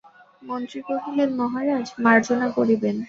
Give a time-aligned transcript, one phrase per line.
[0.41, 2.95] মন্ত্রী কহিলেন, মহারাজ, মার্জনা করিবেন।